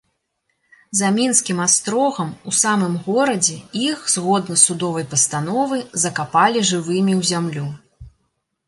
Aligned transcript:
За 1.01 1.09
мінскім 1.17 1.59
астрогам, 1.65 2.31
у 2.51 2.55
самым 2.61 2.95
горадзе, 3.09 3.59
іх, 3.85 4.03
згодна 4.15 4.55
судовай 4.65 5.07
пастановы, 5.13 5.77
закапалі 6.07 6.67
жывымі 6.73 7.13
ў 7.21 7.33
зямлю. 7.33 7.67